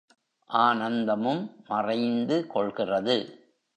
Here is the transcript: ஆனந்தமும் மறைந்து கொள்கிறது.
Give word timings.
ஆனந்தமும் 0.49 1.63
மறைந்து 1.67 2.47
கொள்கிறது. 2.47 3.17